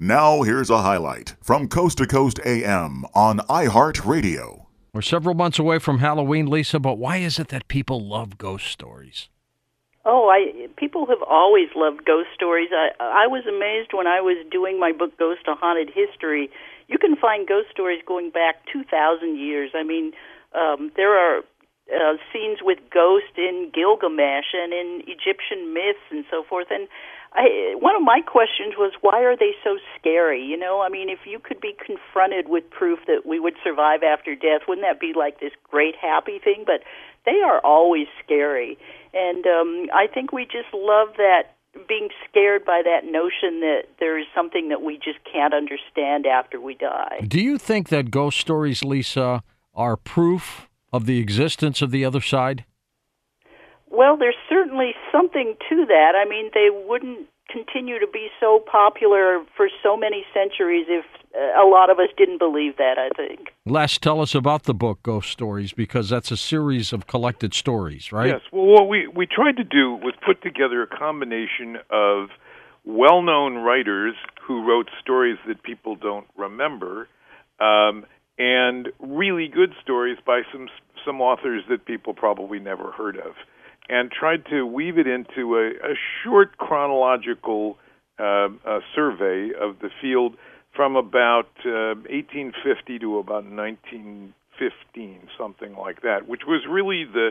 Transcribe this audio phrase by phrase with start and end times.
[0.00, 4.66] Now, here's a highlight from Coast to Coast AM on iHeartRadio.
[4.94, 8.68] We're several months away from Halloween, Lisa, but why is it that people love ghost
[8.68, 9.28] stories?
[10.04, 12.68] Oh, I people have always loved ghost stories.
[12.72, 16.48] I I was amazed when I was doing my book Ghosts: A Haunted History.
[16.86, 19.72] You can find ghost stories going back 2000 years.
[19.74, 20.12] I mean,
[20.54, 21.42] um there are
[21.90, 26.86] uh, scenes with ghosts in Gilgamesh and in Egyptian myths and so forth and
[27.32, 30.42] I, one of my questions was why are they so scary?
[30.42, 34.02] You know, I mean, if you could be confronted with proof that we would survive
[34.02, 36.64] after death, wouldn't that be like this great happy thing?
[36.66, 36.82] But
[37.26, 38.78] they are always scary,
[39.12, 41.54] and um, I think we just love that
[41.86, 46.60] being scared by that notion that there is something that we just can't understand after
[46.60, 47.20] we die.
[47.26, 49.42] Do you think that ghost stories, Lisa,
[49.74, 52.64] are proof of the existence of the other side?
[53.90, 56.12] Well, there's certainly something to that.
[56.14, 61.62] I mean, they wouldn't continue to be so popular for so many centuries if uh,
[61.62, 63.48] a lot of us didn't believe that, I think.
[63.64, 68.12] Les, tell us about the book Ghost Stories because that's a series of collected stories,
[68.12, 68.28] right?
[68.28, 68.40] Yes.
[68.52, 72.28] Well, what we, we tried to do was put together a combination of
[72.84, 74.14] well known writers
[74.46, 77.08] who wrote stories that people don't remember
[77.60, 78.04] um,
[78.38, 80.68] and really good stories by some,
[81.04, 83.32] some authors that people probably never heard of
[83.88, 87.78] and tried to weave it into a, a short chronological
[88.18, 90.36] uh, uh, survey of the field
[90.74, 97.30] from about uh, 1850 to about 1915, something like that, which was really the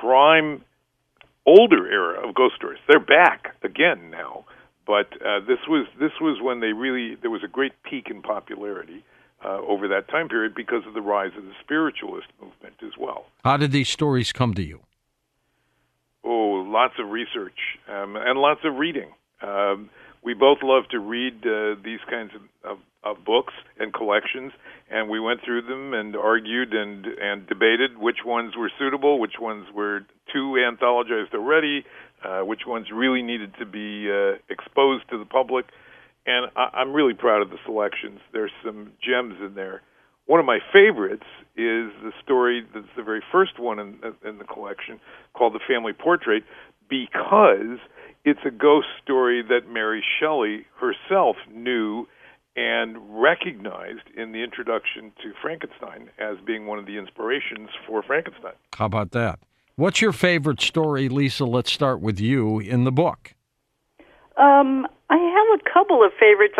[0.00, 0.64] prime
[1.46, 2.80] older era of ghost stories.
[2.88, 4.44] They're back again now,
[4.86, 8.22] but uh, this was this was when they really there was a great peak in
[8.22, 9.04] popularity.
[9.44, 13.26] Uh, over that time period, because of the rise of the spiritualist movement as well.
[13.44, 14.80] How did these stories come to you?
[16.24, 19.12] Oh, lots of research um, and lots of reading.
[19.42, 19.90] Um,
[20.22, 24.52] we both love to read uh, these kinds of, of, of books and collections,
[24.90, 29.38] and we went through them and argued and and debated which ones were suitable, which
[29.40, 30.00] ones were
[30.32, 31.84] too anthologized already,
[32.24, 35.66] uh, which ones really needed to be uh, exposed to the public.
[36.26, 38.20] And I, I'm really proud of the selections.
[38.32, 39.82] There's some gems in there.
[40.28, 41.24] One of my favorites
[41.56, 45.00] is the story that's the very first one in, in the collection
[45.32, 46.44] called The Family Portrait
[46.86, 47.78] because
[48.26, 52.06] it's a ghost story that Mary Shelley herself knew
[52.56, 58.52] and recognized in the introduction to Frankenstein as being one of the inspirations for Frankenstein.
[58.74, 59.38] How about that?
[59.76, 61.46] What's your favorite story, Lisa?
[61.46, 63.34] Let's start with you in the book.
[64.36, 65.16] Um, I
[65.48, 66.54] have a couple of favorites.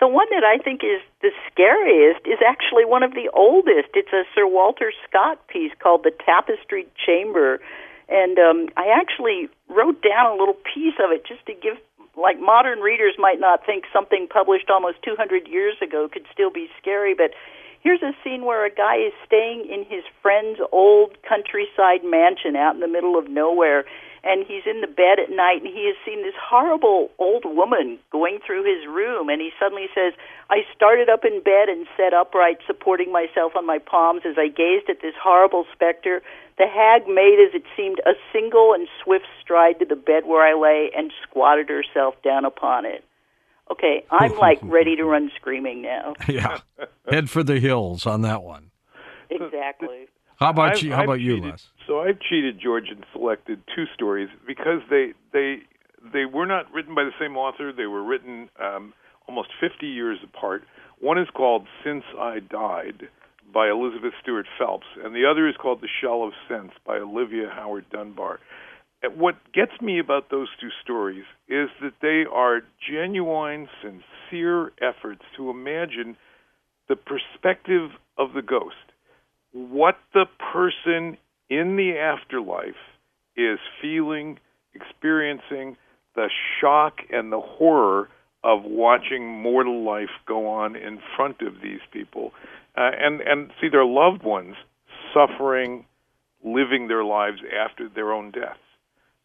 [0.00, 3.90] The one that I think is the scariest is actually one of the oldest.
[3.94, 7.60] It's a Sir Walter Scott piece called The Tapestried Chamber.
[8.08, 11.76] And um, I actually wrote down a little piece of it just to give,
[12.16, 16.68] like, modern readers might not think something published almost 200 years ago could still be
[16.80, 17.30] scary, but
[17.80, 22.74] here's a scene where a guy is staying in his friend's old countryside mansion out
[22.74, 23.84] in the middle of nowhere
[24.22, 27.98] and he's in the bed at night and he has seen this horrible old woman
[28.10, 30.12] going through his room and he suddenly says
[30.50, 34.48] i started up in bed and sat upright supporting myself on my palms as i
[34.48, 36.22] gazed at this horrible specter.
[36.58, 40.46] The hag made as it seemed a single and swift stride to the bed where
[40.46, 43.04] i lay and squatted herself down upon it.
[43.70, 46.14] Okay i'm like ready to run screaming now.
[46.28, 46.58] Yeah.
[47.08, 48.70] Head for the hills on that one.
[49.30, 50.08] Exactly.
[50.36, 50.92] How about I've, you?
[50.92, 55.12] How I've about you les So I've cheated George and selected two stories because they
[55.32, 55.56] they
[56.12, 57.72] they were not written by the same author.
[57.72, 58.94] They were written um,
[59.26, 60.62] almost 50 years apart.
[61.00, 63.08] One is called Since I Died
[63.52, 67.50] by Elizabeth Stuart Phelps, and the other is called The Shell of Sense by Olivia
[67.52, 68.38] Howard Dunbar.
[69.16, 75.50] What gets me about those two stories is that they are genuine, sincere efforts to
[75.50, 76.16] imagine
[76.88, 78.76] the perspective of the ghost
[79.52, 81.16] what the person
[81.50, 82.80] in the afterlife
[83.36, 84.38] is feeling,
[84.74, 85.76] experiencing,
[86.14, 86.30] the
[86.60, 88.08] shock and the horror
[88.42, 92.32] of watching mortal life go on in front of these people,
[92.76, 94.54] uh, and and see their loved ones
[95.12, 95.84] suffering,
[96.42, 98.58] living their lives after their own deaths,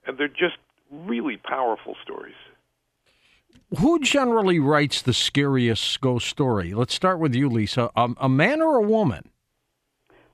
[0.06, 0.58] and they're just
[0.92, 2.36] really powerful stories.
[3.80, 6.74] Who generally writes the scariest ghost story?
[6.74, 7.90] Let's start with you, Lisa.
[7.96, 9.30] Um, a man or a woman?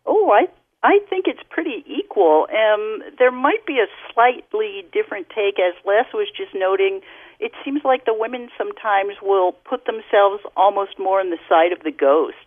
[0.06, 0.48] Oh, I
[0.84, 2.48] I think it's pretty equal.
[2.50, 7.02] Um, there might be a slightly different take, as Les was just noting.
[7.40, 11.84] It seems like the women sometimes will put themselves almost more on the side of
[11.84, 12.38] the ghost.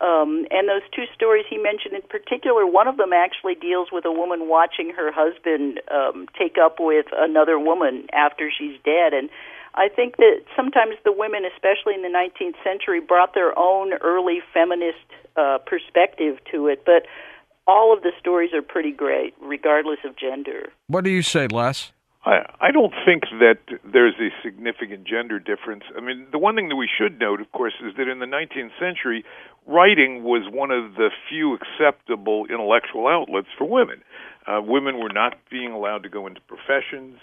[0.00, 4.04] Um, and those two stories he mentioned in particular, one of them actually deals with
[4.04, 9.12] a woman watching her husband um, take up with another woman after she's dead.
[9.12, 9.30] And
[9.74, 14.40] I think that sometimes the women, especially in the 19th century, brought their own early
[14.52, 15.04] feminist
[15.36, 16.82] uh, perspective to it.
[16.84, 17.06] But
[17.66, 20.72] all of the stories are pretty great, regardless of gender.
[20.86, 21.92] What do you say, Les?
[22.24, 25.84] I, I don't think that there's a significant gender difference.
[25.96, 28.26] I mean, the one thing that we should note, of course, is that in the
[28.26, 29.24] 19th century,
[29.66, 34.02] writing was one of the few acceptable intellectual outlets for women.
[34.46, 37.18] Uh, women were not being allowed to go into professions,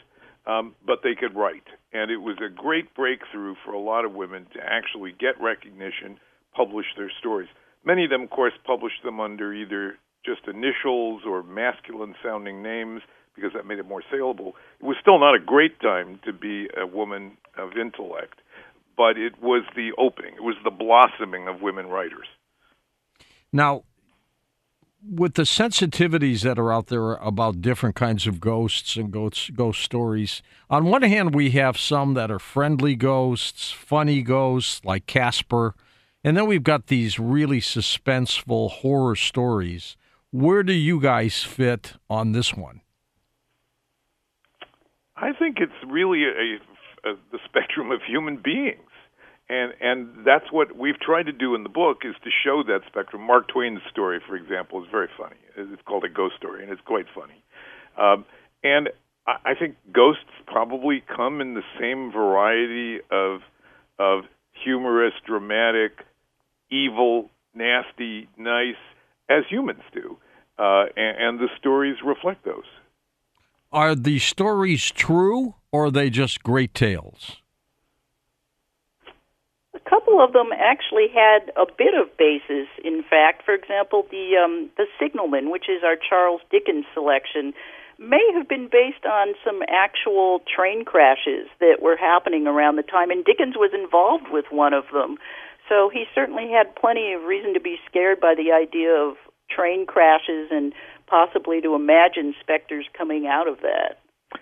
[0.45, 1.65] um, but they could write.
[1.93, 6.19] And it was a great breakthrough for a lot of women to actually get recognition,
[6.55, 7.49] publish their stories.
[7.83, 13.01] Many of them, of course, published them under either just initials or masculine sounding names
[13.35, 14.56] because that made it more saleable.
[14.79, 18.39] It was still not a great time to be a woman of intellect,
[18.97, 22.27] but it was the opening, it was the blossoming of women writers.
[23.53, 23.83] Now,
[25.03, 29.81] with the sensitivities that are out there about different kinds of ghosts and ghost, ghost
[29.81, 35.74] stories, on one hand, we have some that are friendly ghosts, funny ghosts like Casper,
[36.24, 39.97] and then we've got these really suspenseful horror stories.
[40.31, 42.81] Where do you guys fit on this one?
[45.17, 48.79] I think it's really a, a, the spectrum of human beings,
[49.49, 52.81] and and that's what we've tried to do in the book is to show that
[52.87, 53.23] spectrum.
[53.23, 55.35] Mark Twain's story, for example, is very funny.
[55.57, 57.43] It's called a ghost story, and it's quite funny.
[57.97, 58.23] Um,
[58.63, 58.89] and
[59.27, 63.41] I, I think ghosts probably come in the same variety of
[63.99, 64.23] of
[64.63, 65.91] humorous, dramatic,
[66.71, 68.75] evil, nasty, nice
[69.31, 70.17] as humans do,
[70.59, 72.65] uh, and, and the stories reflect those.
[73.71, 77.37] Are the stories true or are they just great tales?
[79.73, 82.67] A couple of them actually had a bit of basis.
[82.83, 87.53] In fact, for example, the um, the Signalman, which is our Charles Dickens selection,
[87.97, 93.11] may have been based on some actual train crashes that were happening around the time,
[93.11, 95.17] and Dickens was involved with one of them.
[95.71, 99.15] So he certainly had plenty of reason to be scared by the idea of
[99.50, 100.73] train crashes and
[101.07, 104.00] possibly to imagine specters coming out of that.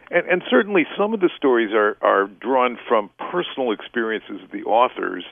[0.10, 4.64] And, and certainly, some of the stories are are drawn from personal experiences of the
[4.64, 5.24] authors,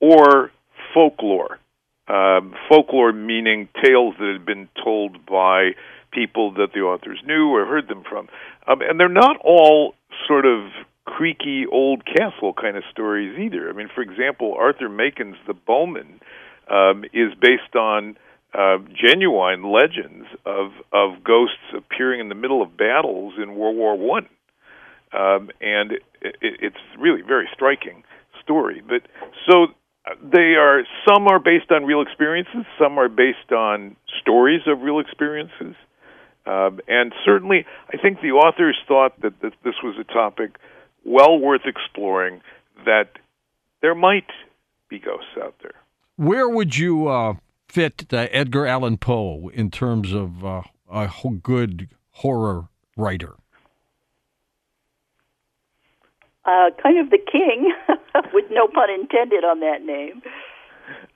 [0.00, 0.52] or
[0.94, 1.58] folklore.
[2.06, 5.70] Um, folklore meaning tales that had been told by
[6.12, 8.28] people that the authors knew or heard them from,
[8.68, 9.94] um, and they're not all
[10.28, 10.70] sort of
[11.06, 13.70] creaky old castle kind of stories either.
[13.70, 16.20] I mean, for example, Arthur Machen's The Bowmen
[16.68, 18.16] um, is based on
[18.52, 23.96] uh, genuine legends of of ghosts appearing in the middle of battles in World War
[23.96, 24.26] One,
[25.12, 28.02] um, and it, it, it's really very striking
[28.42, 28.82] story.
[28.86, 29.02] But
[29.48, 29.64] so
[30.06, 34.80] uh, they are some are based on real experiences, some are based on stories of
[34.80, 35.74] real experiences,
[36.46, 40.56] um, and certainly I think the authors thought that, that this was a topic
[41.06, 42.40] well worth exploring.
[42.84, 43.10] That
[43.80, 44.28] there might
[44.88, 45.74] be ghosts out there.
[46.16, 47.34] Where would you uh,
[47.68, 51.10] fit uh, Edgar Allan Poe in terms of uh, a
[51.42, 53.34] good horror writer?
[56.44, 57.72] Uh, kind of the king,
[58.32, 60.22] with no pun intended on that name.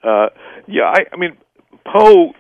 [0.03, 0.27] Uh,
[0.67, 1.37] yeah, I, I mean,
[1.87, 2.33] Poe,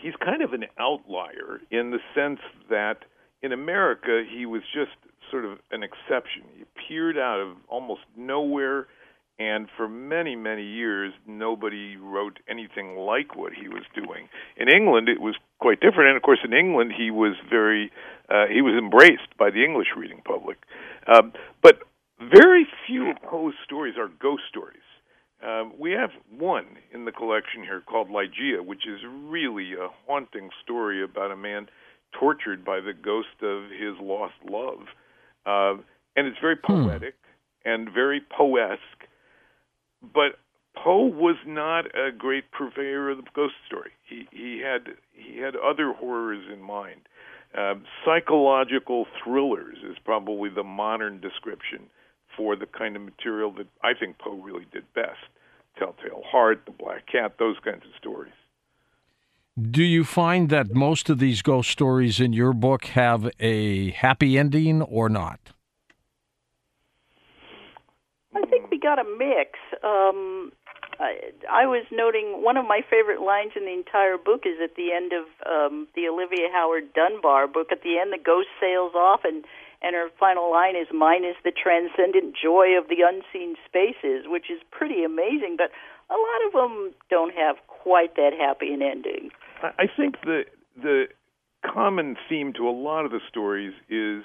[0.00, 2.98] he's kind of an outlier in the sense that
[3.42, 4.92] in America he was just
[5.32, 6.42] sort of an exception.
[6.54, 8.86] He appeared out of almost nowhere
[9.38, 14.28] and for many many years nobody wrote anything like what he was doing
[14.58, 17.90] in england it was quite different and of course in england he was very
[18.28, 20.58] uh, he was embraced by the english reading public
[21.06, 21.78] um, but
[22.20, 24.82] very few of poe's stories are ghost stories
[25.42, 30.50] um, we have one in the collection here called Ligeia, which is really a haunting
[30.62, 31.66] story about a man
[32.18, 34.86] tortured by the ghost of his lost love.
[35.46, 35.74] Uh,
[36.16, 36.84] and it's very hmm.
[36.84, 37.14] poetic
[37.64, 37.70] hmm.
[37.70, 39.08] and very poesque
[40.02, 40.38] but
[40.74, 43.92] Poe was not a great purveyor of the ghost story.
[44.08, 47.02] He he had he had other horrors in mind.
[47.56, 51.90] Um, psychological thrillers is probably the modern description
[52.34, 55.20] for the kind of material that I think Poe really did best.
[55.78, 58.32] Telltale Heart, The Black Cat, those kinds of stories.
[59.60, 64.38] Do you find that most of these ghost stories in your book have a happy
[64.38, 65.40] ending or not?
[68.34, 69.58] I think we got a mix.
[69.84, 70.52] Um,
[70.98, 74.74] I, I was noting one of my favorite lines in the entire book is at
[74.76, 77.68] the end of um, the Olivia Howard Dunbar book.
[77.72, 79.44] At the end, the ghost sails off, and
[79.82, 84.48] and her final line is "Mine is the transcendent joy of the unseen spaces," which
[84.48, 85.56] is pretty amazing.
[85.58, 85.72] But
[86.08, 89.30] a lot of them don't have quite that happy an ending.
[89.62, 90.42] I think the
[90.80, 91.04] the
[91.64, 94.24] common theme to a lot of the stories is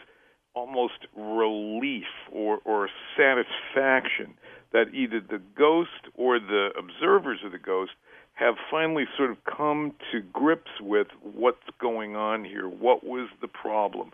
[0.55, 4.33] almost relief or, or satisfaction
[4.73, 7.91] that either the ghost or the observers of the ghost
[8.33, 12.67] have finally sort of come to grips with what's going on here.
[12.67, 14.11] What was the problem?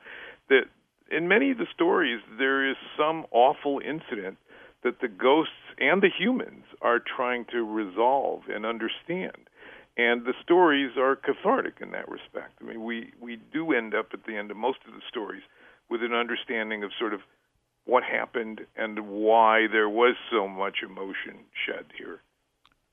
[0.49, 0.63] That
[1.11, 4.37] in many of the stories, there is some awful incident
[4.83, 9.49] that the ghosts and the humans are trying to resolve and understand.
[9.95, 12.57] And the stories are cathartic in that respect.
[12.61, 15.43] I mean, we, we do end up at the end of most of the stories
[15.89, 17.21] with an understanding of sort of
[17.85, 22.21] what happened and why there was so much emotion shed here.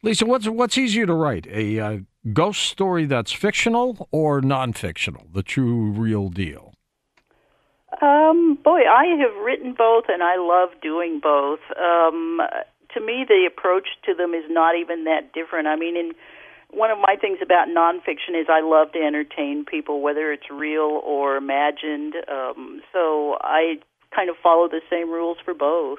[0.03, 1.99] Lisa, what's what's easier to write, a uh,
[2.33, 6.73] ghost story that's fictional or non-fictional, the true real deal?
[8.01, 11.61] Um, boy, I have written both, and I love doing both.
[11.79, 12.41] Um,
[12.95, 15.69] to me, the approach to them is not even that different.
[15.69, 16.13] I mean, in
[16.73, 21.01] one of my things about nonfiction is I love to entertain people, whether it's real
[21.05, 22.15] or imagined.
[22.31, 23.77] Um, so I
[24.15, 25.99] kind of follow the same rules for both.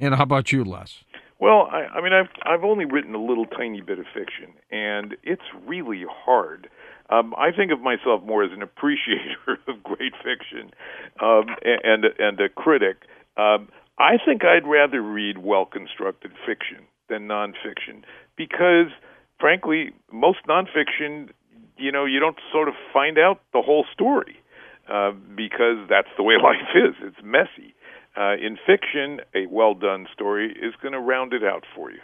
[0.00, 1.04] And how about you, Les?
[1.38, 5.16] Well, I, I mean, I've I've only written a little tiny bit of fiction, and
[5.22, 6.68] it's really hard.
[7.10, 10.70] Um, I think of myself more as an appreciator of great fiction,
[11.20, 13.02] um, and and a critic.
[13.36, 18.02] Um, I think I'd rather read well constructed fiction than nonfiction
[18.36, 18.90] because,
[19.38, 21.30] frankly, most nonfiction,
[21.76, 24.36] you know, you don't sort of find out the whole story
[24.88, 26.94] uh, because that's the way life is.
[27.02, 27.74] It's messy.
[28.16, 32.00] Uh, in fiction, a well done story is going to round it out for you.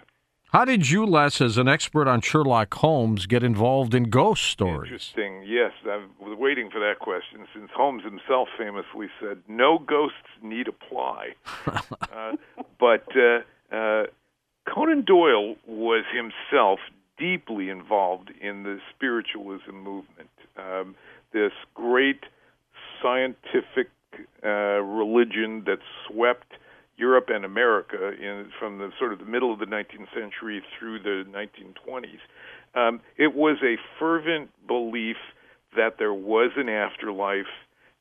[0.53, 4.91] How did you, Les, as an expert on Sherlock Holmes, get involved in ghost stories?
[4.93, 5.43] Interesting.
[5.47, 10.69] Yes, I was waiting for that question since Holmes himself famously said, "No ghosts need
[10.69, 11.31] apply."
[11.67, 12.33] uh,
[12.79, 14.03] but uh, uh,
[14.69, 16.81] Conan Doyle was himself
[17.23, 20.29] deeply involved in the spiritualism movement.
[20.57, 20.97] Um,
[21.33, 22.25] this great
[23.01, 23.91] scientific
[24.45, 26.55] uh, religion that swept
[26.97, 30.99] Europe and America in from the sort of the middle of the 19th century through
[30.99, 32.19] the 1920s.
[32.75, 35.17] Um, it was a fervent belief
[35.77, 37.55] that there was an afterlife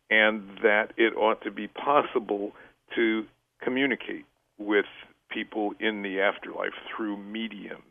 [0.10, 2.54] and that it ought to be possible
[2.96, 3.25] to
[3.62, 4.25] communicate
[4.58, 4.86] with
[5.30, 7.84] people in the afterlife through mediums.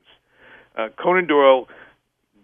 [0.76, 1.66] Uh, Conan Doyle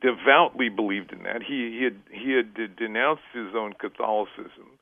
[0.00, 1.42] devoutly believed in that.
[1.42, 4.76] He, he had he had denounced his own Catholicism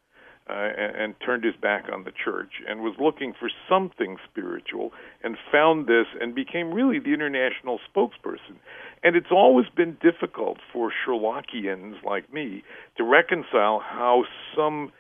[0.48, 4.92] uh, and, and turned his back on the church and was looking for something spiritual
[5.22, 8.56] and found this and became really the international spokesperson.
[9.02, 12.62] And it's always been difficult for Sherlockians like me
[12.96, 14.24] to reconcile how
[14.56, 14.92] some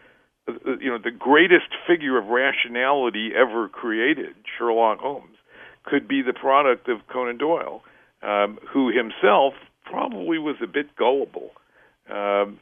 [0.48, 5.36] uh, uh, you know the greatest figure of rationality ever created, Sherlock Holmes,
[5.84, 7.82] could be the product of Conan Doyle,
[8.24, 9.54] um, who himself
[9.84, 11.50] probably was a bit gullible.
[12.10, 12.58] Um,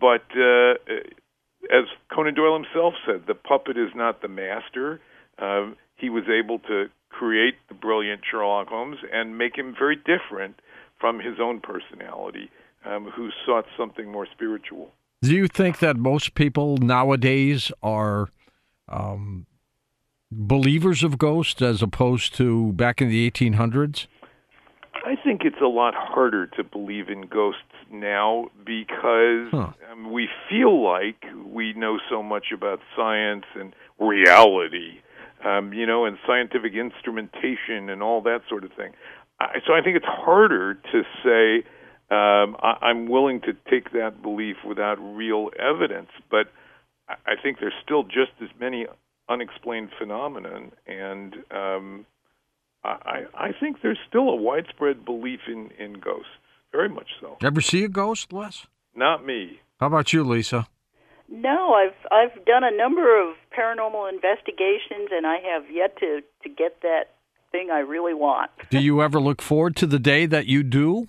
[0.00, 0.74] but uh,
[1.70, 5.00] as Conan Doyle himself said, the puppet is not the master.
[5.38, 10.60] Uh, he was able to create the brilliant Sherlock Holmes and make him very different
[11.00, 12.50] from his own personality,
[12.84, 14.90] um, who sought something more spiritual.
[15.22, 18.28] Do you think that most people nowadays are
[18.88, 19.46] um,
[20.30, 24.06] believers of ghosts as opposed to back in the 1800s?
[25.34, 27.60] I think it's a lot harder to believe in ghosts
[27.90, 29.72] now because huh.
[29.90, 35.00] um, we feel like we know so much about science and reality,
[35.44, 38.92] um, you know, and scientific instrumentation and all that sort of thing.
[39.40, 41.66] I, so I think it's harder to say
[42.14, 46.46] um, I, I'm willing to take that belief without real evidence, but
[47.08, 48.86] I think there's still just as many
[49.28, 52.06] unexplained phenomena, and um,
[52.84, 56.28] I, I think there's still a widespread belief in, in ghosts.
[56.72, 57.38] Very much so.
[57.42, 58.66] Ever see a ghost, Les?
[58.94, 59.60] Not me.
[59.80, 60.66] How about you, Lisa?
[61.28, 66.48] No, I've I've done a number of paranormal investigations, and I have yet to to
[66.48, 67.14] get that
[67.50, 68.50] thing I really want.
[68.70, 71.06] do you ever look forward to the day that you do?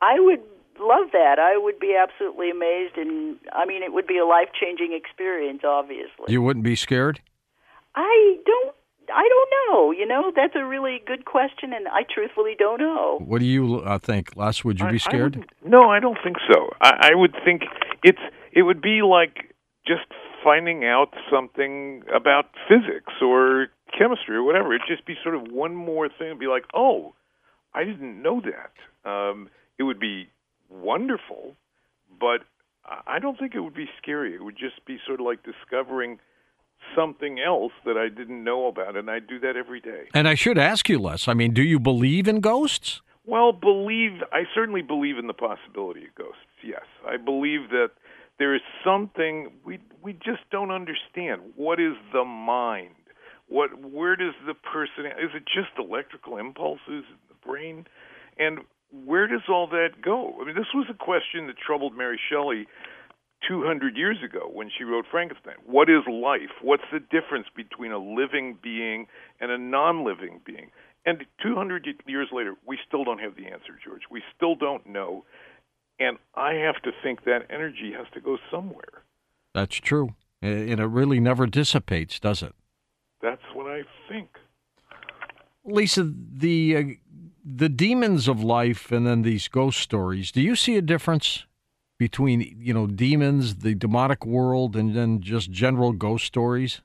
[0.00, 0.42] I would
[0.80, 1.38] love that.
[1.38, 5.62] I would be absolutely amazed, and I mean, it would be a life changing experience.
[5.64, 7.20] Obviously, you wouldn't be scared.
[7.94, 8.74] I don't
[9.12, 9.90] I don't know.
[9.90, 13.20] You know, that's a really good question, and I truthfully don't know.
[13.24, 14.64] What do you uh, think, Les?
[14.64, 15.36] Would you be scared?
[15.36, 16.70] I no, I don't think so.
[16.80, 17.62] I, I would think
[18.02, 18.20] it's
[18.52, 19.54] it would be like
[19.86, 20.06] just
[20.42, 24.74] finding out something about physics or chemistry or whatever.
[24.74, 26.28] It'd just be sort of one more thing.
[26.28, 27.14] It'd be like, oh,
[27.74, 29.08] I didn't know that.
[29.08, 30.28] Um, it would be
[30.70, 31.56] wonderful,
[32.20, 32.40] but
[33.06, 34.34] I don't think it would be scary.
[34.34, 36.18] It would just be sort of like discovering
[36.94, 40.08] something else that I didn't know about, and I do that every day.
[40.14, 41.28] And I should ask you, Les.
[41.28, 43.00] I mean, do you believe in ghosts?
[43.26, 46.40] Well, believe I certainly believe in the possibility of ghosts.
[46.62, 47.90] Yes, I believe that
[48.38, 51.40] there is something we we just don't understand.
[51.56, 52.94] What is the mind?
[53.48, 57.86] What where does the person is it just electrical impulses in the brain?
[58.38, 58.60] And
[59.04, 60.34] where does all that go?
[60.40, 62.66] I mean, this was a question that troubled Mary Shelley
[63.48, 65.56] 200 years ago when she wrote Frankenstein.
[65.66, 66.50] What is life?
[66.62, 69.06] What's the difference between a living being
[69.40, 70.70] and a non living being?
[71.06, 74.02] And 200 years later, we still don't have the answer, George.
[74.10, 75.24] We still don't know.
[76.00, 79.04] And I have to think that energy has to go somewhere.
[79.54, 80.14] That's true.
[80.42, 82.54] And it really never dissipates, does it?
[83.22, 84.28] That's what I think.
[85.64, 86.82] Lisa, the uh,
[87.44, 91.46] the demons of life and then these ghost stories, do you see a difference
[91.98, 96.82] between, you know, demons, the demonic world and then just general ghost stories?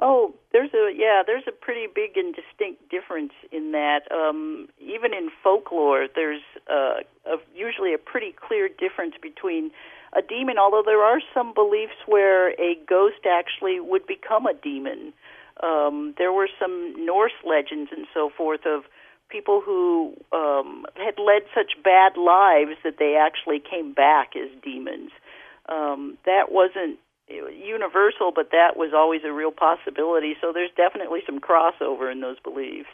[0.00, 4.10] Oh, there's a yeah, there's a pretty big and distinct difference in that.
[4.12, 9.70] Um, even in folklore, there's uh, a, usually a pretty clear difference between
[10.16, 10.56] a demon.
[10.58, 15.12] Although there are some beliefs where a ghost actually would become a demon.
[15.62, 18.84] Um, there were some Norse legends and so forth of
[19.28, 25.10] people who um, had led such bad lives that they actually came back as demons.
[25.68, 30.34] Um, that wasn't universal, but that was always a real possibility.
[30.40, 32.88] So there's definitely some crossover in those beliefs.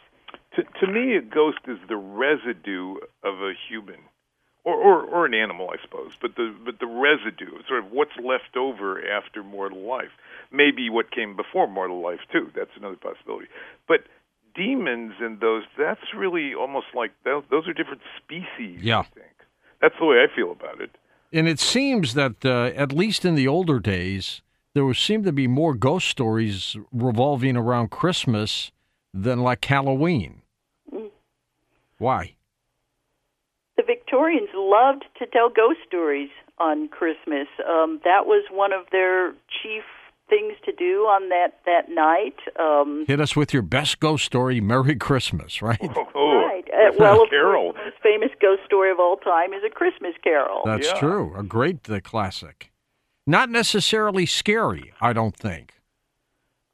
[0.55, 3.99] To, to me, a ghost is the residue of a human,
[4.63, 6.11] or, or or an animal, I suppose.
[6.21, 10.11] But the but the residue, sort of what's left over after mortal life.
[10.51, 12.51] Maybe what came before mortal life too.
[12.55, 13.47] That's another possibility.
[13.87, 14.03] But
[14.55, 18.79] demons and those that's really almost like those, those are different species.
[18.81, 18.99] Yeah.
[18.99, 19.35] I think
[19.81, 20.91] that's the way I feel about it.
[21.33, 24.41] And it seems that uh, at least in the older days,
[24.73, 28.71] there was, seemed to be more ghost stories revolving around Christmas
[29.13, 30.41] than like Halloween.
[30.93, 31.09] Mm.
[31.97, 32.35] Why?
[33.77, 37.47] The Victorians loved to tell ghost stories on Christmas.
[37.67, 39.31] Um, that was one of their
[39.61, 39.83] chief
[40.29, 42.35] things to do on that that night.
[42.59, 44.59] Um, Hit us with your best ghost story.
[44.61, 45.77] Merry Christmas, right?
[46.15, 46.65] Oh, right.
[46.73, 47.73] Uh, well, of Carol.
[47.73, 50.63] course, the most famous ghost story of all time is A Christmas Carol.
[50.65, 50.99] That's Yeah.
[50.99, 51.33] true.
[51.37, 52.71] A great uh, classic.
[53.27, 55.73] Not necessarily scary, I don't think.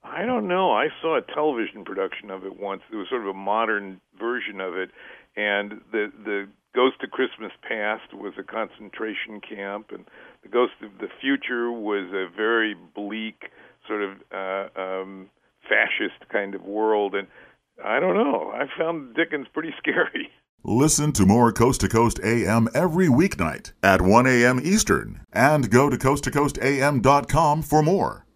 [0.03, 0.71] I don't know.
[0.73, 2.81] I saw a television production of it once.
[2.91, 4.91] It was sort of a modern version of it,
[5.37, 10.05] and the the Ghost of Christmas Past was a concentration camp, and
[10.43, 13.49] the Ghost of the Future was a very bleak,
[13.87, 15.29] sort of uh, um,
[15.67, 17.15] fascist kind of world.
[17.15, 17.27] And
[17.83, 18.51] I don't know.
[18.53, 20.29] I found Dickens pretty scary.
[20.63, 24.59] Listen to more Coast to Coast AM every weeknight at 1 a.m.
[24.63, 28.27] Eastern and go to coasttocoastam.com for more.